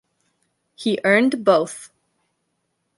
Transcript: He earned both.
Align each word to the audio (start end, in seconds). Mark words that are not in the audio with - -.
He 0.75 0.97
earned 1.05 1.45
both. 1.45 1.91